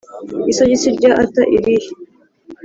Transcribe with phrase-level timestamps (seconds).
[0.51, 1.89] isogisi rya arthur irihe?